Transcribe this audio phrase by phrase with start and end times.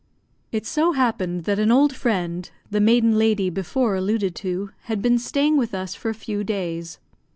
[0.51, 5.19] It so happened that an old friend, the maiden lady before alluded to, had been
[5.19, 6.97] staying with us for a few days.